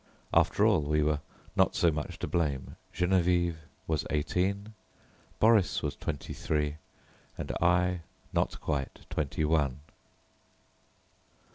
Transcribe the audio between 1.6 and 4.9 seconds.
so much to blame; Geneviève was eighteen,